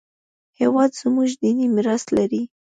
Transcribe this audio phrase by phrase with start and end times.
[0.59, 2.41] هېواد زموږ دیني میراث لري